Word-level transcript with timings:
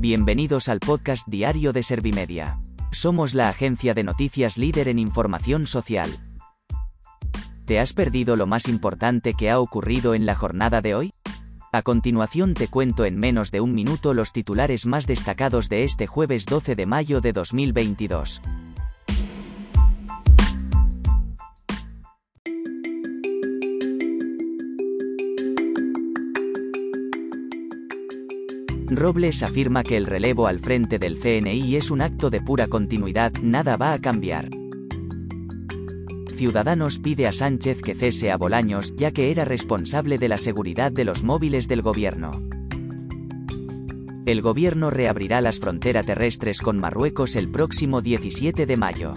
Bienvenidos 0.00 0.70
al 0.70 0.80
podcast 0.80 1.28
diario 1.28 1.74
de 1.74 1.82
Servimedia. 1.82 2.58
Somos 2.90 3.34
la 3.34 3.50
agencia 3.50 3.92
de 3.92 4.02
noticias 4.02 4.56
líder 4.56 4.88
en 4.88 4.98
información 4.98 5.66
social. 5.66 6.08
¿Te 7.66 7.78
has 7.78 7.92
perdido 7.92 8.34
lo 8.34 8.46
más 8.46 8.66
importante 8.66 9.34
que 9.34 9.50
ha 9.50 9.60
ocurrido 9.60 10.14
en 10.14 10.24
la 10.24 10.34
jornada 10.34 10.80
de 10.80 10.94
hoy? 10.94 11.12
A 11.70 11.82
continuación 11.82 12.54
te 12.54 12.68
cuento 12.68 13.04
en 13.04 13.18
menos 13.18 13.50
de 13.50 13.60
un 13.60 13.72
minuto 13.72 14.14
los 14.14 14.32
titulares 14.32 14.86
más 14.86 15.06
destacados 15.06 15.68
de 15.68 15.84
este 15.84 16.06
jueves 16.06 16.46
12 16.46 16.76
de 16.76 16.86
mayo 16.86 17.20
de 17.20 17.34
2022. 17.34 18.40
Robles 28.90 29.44
afirma 29.44 29.84
que 29.84 29.96
el 29.96 30.04
relevo 30.04 30.48
al 30.48 30.58
frente 30.58 30.98
del 30.98 31.16
CNI 31.16 31.76
es 31.76 31.92
un 31.92 32.00
acto 32.00 32.28
de 32.28 32.40
pura 32.40 32.66
continuidad, 32.66 33.32
nada 33.40 33.76
va 33.76 33.92
a 33.92 34.00
cambiar. 34.00 34.48
Ciudadanos 36.34 36.98
pide 36.98 37.28
a 37.28 37.32
Sánchez 37.32 37.82
que 37.82 37.94
cese 37.94 38.32
a 38.32 38.36
Bolaños, 38.36 38.96
ya 38.96 39.12
que 39.12 39.30
era 39.30 39.44
responsable 39.44 40.18
de 40.18 40.28
la 40.28 40.38
seguridad 40.38 40.90
de 40.90 41.04
los 41.04 41.22
móviles 41.22 41.68
del 41.68 41.82
gobierno. 41.82 42.42
El 44.26 44.42
gobierno 44.42 44.90
reabrirá 44.90 45.40
las 45.40 45.60
fronteras 45.60 46.06
terrestres 46.06 46.60
con 46.60 46.78
Marruecos 46.78 47.36
el 47.36 47.48
próximo 47.48 48.00
17 48.00 48.66
de 48.66 48.76
mayo. 48.76 49.14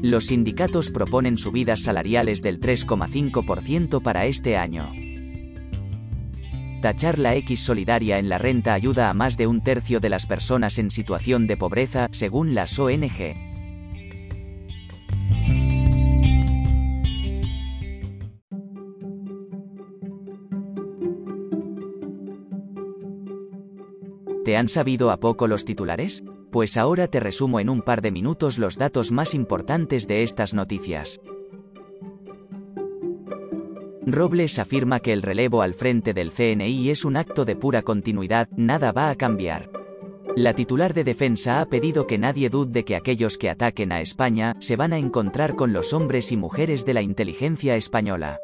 Los 0.00 0.26
sindicatos 0.26 0.90
proponen 0.90 1.36
subidas 1.36 1.82
salariales 1.82 2.40
del 2.40 2.60
3,5% 2.60 4.00
para 4.00 4.26
este 4.26 4.56
año. 4.56 4.92
Tachar 6.80 7.18
la 7.18 7.34
X 7.36 7.60
solidaria 7.60 8.18
en 8.18 8.30
la 8.30 8.38
renta 8.38 8.72
ayuda 8.72 9.10
a 9.10 9.14
más 9.14 9.36
de 9.36 9.46
un 9.46 9.62
tercio 9.62 10.00
de 10.00 10.08
las 10.08 10.24
personas 10.24 10.78
en 10.78 10.90
situación 10.90 11.46
de 11.46 11.58
pobreza, 11.58 12.08
según 12.10 12.54
las 12.54 12.78
ONG. 12.78 13.34
¿Te 24.42 24.56
han 24.56 24.68
sabido 24.68 25.10
a 25.10 25.18
poco 25.18 25.46
los 25.46 25.66
titulares? 25.66 26.24
Pues 26.50 26.78
ahora 26.78 27.08
te 27.08 27.20
resumo 27.20 27.60
en 27.60 27.68
un 27.68 27.82
par 27.82 28.00
de 28.00 28.10
minutos 28.10 28.58
los 28.58 28.78
datos 28.78 29.12
más 29.12 29.34
importantes 29.34 30.08
de 30.08 30.22
estas 30.22 30.54
noticias. 30.54 31.20
Robles 34.12 34.58
afirma 34.58 35.00
que 35.00 35.12
el 35.12 35.22
relevo 35.22 35.62
al 35.62 35.74
frente 35.74 36.14
del 36.14 36.32
CNI 36.32 36.90
es 36.90 37.04
un 37.04 37.16
acto 37.16 37.44
de 37.44 37.56
pura 37.56 37.82
continuidad, 37.82 38.48
nada 38.56 38.92
va 38.92 39.10
a 39.10 39.14
cambiar. 39.14 39.70
La 40.36 40.54
titular 40.54 40.94
de 40.94 41.04
defensa 41.04 41.60
ha 41.60 41.66
pedido 41.66 42.06
que 42.06 42.18
nadie 42.18 42.48
dude 42.50 42.72
de 42.72 42.84
que 42.84 42.96
aquellos 42.96 43.36
que 43.36 43.50
ataquen 43.50 43.92
a 43.92 44.00
España 44.00 44.54
se 44.60 44.76
van 44.76 44.92
a 44.92 44.98
encontrar 44.98 45.56
con 45.56 45.72
los 45.72 45.92
hombres 45.92 46.30
y 46.30 46.36
mujeres 46.36 46.84
de 46.84 46.94
la 46.94 47.02
inteligencia 47.02 47.76
española. 47.76 48.38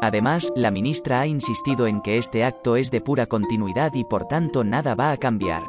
Además, 0.00 0.52
la 0.56 0.72
ministra 0.72 1.20
ha 1.20 1.26
insistido 1.26 1.86
en 1.86 2.00
que 2.02 2.18
este 2.18 2.42
acto 2.44 2.76
es 2.76 2.90
de 2.90 3.00
pura 3.00 3.26
continuidad 3.26 3.94
y 3.94 4.04
por 4.04 4.26
tanto 4.26 4.64
nada 4.64 4.94
va 4.96 5.12
a 5.12 5.16
cambiar. 5.16 5.62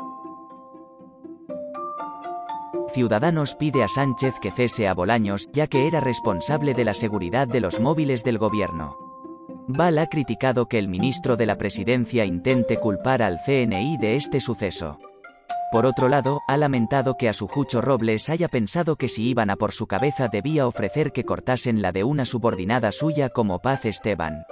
Ciudadanos 2.92 3.56
pide 3.56 3.84
a 3.84 3.88
Sánchez 3.88 4.36
que 4.42 4.52
cese 4.52 4.88
a 4.88 4.94
Bolaños, 4.94 5.50
ya 5.52 5.68
que 5.68 5.88
era 5.88 6.00
responsable 6.00 6.74
de 6.74 6.86
la 6.86 6.94
seguridad 6.94 7.48
de 7.48 7.60
los 7.60 7.80
móviles 7.80 8.24
del 8.24 8.38
gobierno. 8.38 9.03
Val 9.68 9.98
ha 9.98 10.08
criticado 10.08 10.68
que 10.68 10.78
el 10.78 10.90
ministro 10.90 11.38
de 11.38 11.46
la 11.46 11.58
Presidencia 11.58 12.26
intente 12.26 12.78
culpar 12.78 13.22
al 13.22 13.40
CNI 13.46 13.98
de 13.98 14.18
este 14.18 14.42
suceso. 14.42 15.00
Por 15.72 15.86
otro 15.86 16.10
lado, 16.10 16.42
ha 16.48 16.58
lamentado 16.58 17.16
que 17.18 17.30
a 17.30 17.34
su 17.34 17.48
Jucho 17.48 17.82
Robles 17.82 18.30
haya 18.30 18.48
pensado 18.48 18.98
que 18.98 19.08
si 19.08 19.30
iban 19.30 19.50
a 19.50 19.56
por 19.56 19.72
su 19.72 19.88
cabeza 19.88 20.28
debía 20.28 20.68
ofrecer 20.68 21.12
que 21.14 21.24
cortasen 21.24 21.82
la 21.82 21.92
de 21.92 22.04
una 22.04 22.26
subordinada 22.26 22.92
suya 22.92 23.30
como 23.30 23.60
Paz 23.60 23.86
Esteban. 23.86 24.44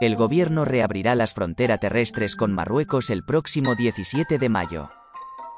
El 0.00 0.14
gobierno 0.14 0.64
reabrirá 0.64 1.16
las 1.16 1.32
fronteras 1.34 1.80
terrestres 1.80 2.36
con 2.36 2.52
Marruecos 2.52 3.10
el 3.10 3.24
próximo 3.24 3.74
17 3.74 4.38
de 4.38 4.48
mayo. 4.48 4.90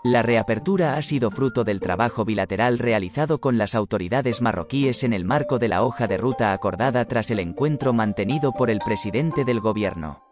La 0.02 0.22
reapertura 0.22 0.96
ha 0.96 1.02
sido 1.02 1.30
fruto 1.30 1.62
del 1.62 1.78
trabajo 1.78 2.24
bilateral 2.24 2.78
realizado 2.78 3.38
con 3.38 3.58
las 3.58 3.74
autoridades 3.74 4.40
marroquíes 4.40 5.04
en 5.04 5.12
el 5.12 5.26
marco 5.26 5.58
de 5.58 5.68
la 5.68 5.82
hoja 5.82 6.06
de 6.06 6.16
ruta 6.16 6.54
acordada 6.54 7.04
tras 7.04 7.30
el 7.30 7.38
encuentro 7.38 7.92
mantenido 7.92 8.52
por 8.52 8.70
el 8.70 8.78
presidente 8.78 9.44
del 9.44 9.60
gobierno. 9.60 10.24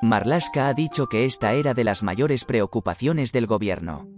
Marlaska 0.00 0.68
ha 0.68 0.74
dicho 0.74 1.08
que 1.08 1.24
esta 1.24 1.54
era 1.54 1.74
de 1.74 1.82
las 1.82 2.04
mayores 2.04 2.44
preocupaciones 2.44 3.32
del 3.32 3.46
gobierno. 3.46 4.08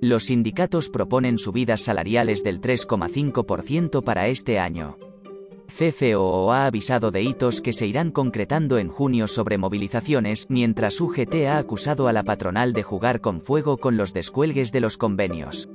Los 0.00 0.24
sindicatos 0.24 0.88
proponen 0.88 1.36
subidas 1.36 1.82
salariales 1.82 2.42
del 2.42 2.62
3,5% 2.62 4.02
para 4.02 4.28
este 4.28 4.58
año. 4.58 4.98
CCOO 5.68 6.52
ha 6.52 6.66
avisado 6.66 7.10
de 7.10 7.22
hitos 7.22 7.60
que 7.60 7.72
se 7.72 7.86
irán 7.86 8.10
concretando 8.10 8.78
en 8.78 8.88
junio 8.88 9.28
sobre 9.28 9.58
movilizaciones, 9.58 10.46
mientras 10.48 11.00
UGT 11.00 11.46
ha 11.48 11.58
acusado 11.58 12.08
a 12.08 12.12
la 12.12 12.22
patronal 12.22 12.72
de 12.72 12.82
jugar 12.82 13.20
con 13.20 13.40
fuego 13.40 13.76
con 13.78 13.96
los 13.96 14.12
descuelgues 14.14 14.72
de 14.72 14.80
los 14.80 14.96
convenios. 14.96 15.68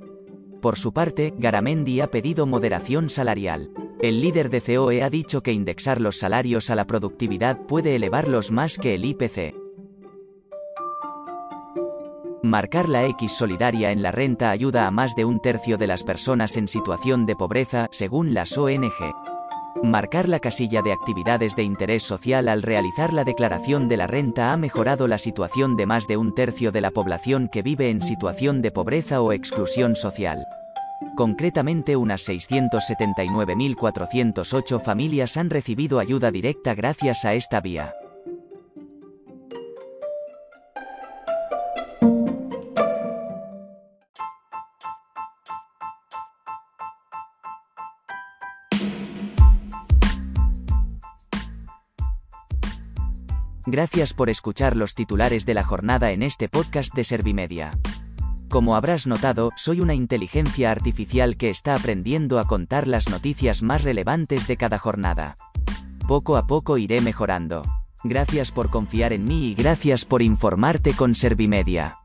Por 0.62 0.78
su 0.78 0.94
parte, 0.94 1.34
Garamendi 1.38 2.02
ha 2.02 2.12
pedido 2.12 2.46
moderación 2.46 3.10
salarial. 3.10 3.72
El 4.02 4.22
líder 4.22 4.50
de 4.50 4.62
COE 4.62 5.04
ha 5.04 5.10
dicho 5.10 5.42
que 5.42 5.54
indexar 5.54 6.00
los 6.00 6.20
salarios 6.20 6.70
a 6.70 6.76
la 6.76 6.86
productividad 6.86 7.60
puede 7.68 7.96
elevarlos 7.96 8.52
más 8.52 8.78
que 8.78 8.96
el 8.96 9.06
IPC. 9.06 9.56
Marcar 12.44 12.90
la 12.90 13.06
X 13.06 13.34
solidaria 13.34 13.92
en 13.92 14.02
la 14.02 14.12
renta 14.12 14.50
ayuda 14.50 14.88
a 14.88 14.92
más 14.92 15.16
de 15.16 15.26
un 15.26 15.40
tercio 15.40 15.78
de 15.78 15.88
las 15.88 16.04
personas 16.04 16.58
en 16.58 16.68
situación 16.68 17.28
de 17.28 17.36
pobreza, 17.36 17.88
según 17.92 18.34
las 18.34 18.58
ONG. 18.58 19.31
Marcar 19.84 20.30
la 20.30 20.40
casilla 20.40 20.82
de 20.82 20.92
actividades 20.92 21.56
de 21.56 21.64
interés 21.64 22.04
social 22.04 22.50
al 22.50 22.62
realizar 22.62 23.14
la 23.14 23.24
declaración 23.24 23.88
de 23.88 23.98
la 23.98 24.06
renta 24.06 24.54
ha 24.54 24.58
mejorado 24.58 25.08
la 25.08 25.18
situación 25.18 25.76
de 25.76 25.86
más 25.86 26.08
de 26.08 26.18
un 26.18 26.36
tercio 26.36 26.72
de 26.72 26.82
la 26.82 26.92
población 26.92 27.48
que 27.48 27.62
vive 27.62 27.90
en 27.90 28.02
situación 28.02 28.62
de 28.62 28.72
pobreza 28.72 29.22
o 29.22 29.34
exclusión 29.34 29.96
social. 29.96 30.46
Concretamente 31.16 31.96
unas 31.96 32.28
679.408 32.30 34.82
familias 34.82 35.38
han 35.38 35.50
recibido 35.50 36.00
ayuda 36.00 36.32
directa 36.32 36.76
gracias 36.76 37.26
a 37.26 37.34
esta 37.34 37.60
vía. 37.60 37.96
Gracias 53.72 54.12
por 54.12 54.30
escuchar 54.30 54.76
los 54.76 54.96
titulares 54.96 55.46
de 55.46 55.54
la 55.54 55.64
jornada 55.64 56.12
en 56.12 56.24
este 56.24 56.50
podcast 56.50 56.94
de 56.94 57.06
Servimedia. 57.06 57.72
Como 58.50 58.76
habrás 58.76 59.08
notado, 59.08 59.52
soy 59.56 59.80
una 59.80 59.94
inteligencia 59.94 60.72
artificial 60.72 61.38
que 61.38 61.50
está 61.50 61.76
aprendiendo 61.76 62.38
a 62.38 62.46
contar 62.46 62.86
las 62.86 63.08
noticias 63.08 63.64
más 63.64 63.86
relevantes 63.86 64.46
de 64.46 64.58
cada 64.58 64.78
jornada. 64.78 65.36
Poco 66.06 66.36
a 66.36 66.48
poco 66.48 66.78
iré 66.78 67.00
mejorando. 67.00 67.64
Gracias 68.04 68.52
por 68.52 68.70
confiar 68.70 69.14
en 69.14 69.24
mí 69.24 69.46
y 69.46 69.56
gracias 69.56 70.04
por 70.04 70.22
informarte 70.22 70.92
con 70.92 71.16
Servimedia. 71.16 72.00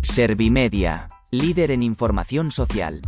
Servimedia, 0.00 1.08
líder 1.32 1.72
en 1.72 1.82
información 1.82 2.52
social. 2.52 3.02